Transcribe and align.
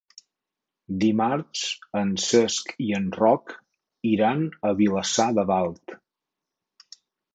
Dimarts 1.01 1.65
en 2.01 2.15
Cesc 2.23 2.73
i 2.85 2.89
en 3.01 3.05
Roc 3.19 3.53
iran 4.13 4.43
a 4.71 4.73
Vilassar 4.81 5.29
de 5.41 5.45
Dalt. 5.53 5.95